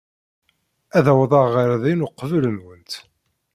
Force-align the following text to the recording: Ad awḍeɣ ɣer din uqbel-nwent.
Ad 0.97 1.05
awḍeɣ 1.11 1.45
ɣer 1.53 1.69
din 1.83 2.05
uqbel-nwent. 2.05 2.93